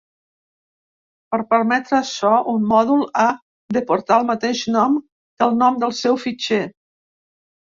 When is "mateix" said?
4.31-4.63